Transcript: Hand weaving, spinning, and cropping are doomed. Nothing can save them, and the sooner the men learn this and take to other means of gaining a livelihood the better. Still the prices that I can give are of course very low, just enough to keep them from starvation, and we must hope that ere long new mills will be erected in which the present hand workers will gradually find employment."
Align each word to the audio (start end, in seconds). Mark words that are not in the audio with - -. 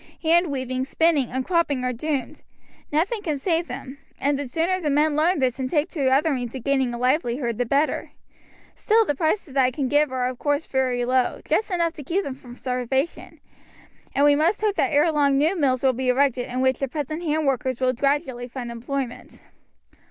Hand 0.23 0.47
weaving, 0.49 0.83
spinning, 0.85 1.29
and 1.29 1.45
cropping 1.45 1.83
are 1.83 1.93
doomed. 1.93 2.41
Nothing 2.91 3.21
can 3.21 3.37
save 3.37 3.67
them, 3.67 3.99
and 4.19 4.35
the 4.39 4.47
sooner 4.47 4.81
the 4.81 4.89
men 4.89 5.15
learn 5.15 5.37
this 5.37 5.59
and 5.59 5.69
take 5.69 5.89
to 5.89 6.09
other 6.09 6.31
means 6.33 6.55
of 6.55 6.63
gaining 6.63 6.91
a 6.91 6.97
livelihood 6.97 7.59
the 7.59 7.67
better. 7.67 8.09
Still 8.73 9.05
the 9.05 9.13
prices 9.13 9.53
that 9.53 9.63
I 9.63 9.69
can 9.69 9.87
give 9.87 10.11
are 10.11 10.27
of 10.27 10.39
course 10.39 10.65
very 10.65 11.05
low, 11.05 11.41
just 11.45 11.69
enough 11.69 11.93
to 11.93 12.03
keep 12.03 12.23
them 12.23 12.33
from 12.33 12.57
starvation, 12.57 13.41
and 14.15 14.25
we 14.25 14.33
must 14.35 14.61
hope 14.61 14.73
that 14.77 14.91
ere 14.91 15.11
long 15.11 15.37
new 15.37 15.55
mills 15.55 15.83
will 15.83 15.93
be 15.93 16.09
erected 16.09 16.47
in 16.47 16.61
which 16.61 16.79
the 16.79 16.87
present 16.87 17.21
hand 17.21 17.45
workers 17.45 17.79
will 17.79 17.93
gradually 17.93 18.47
find 18.47 18.71
employment." 18.71 19.39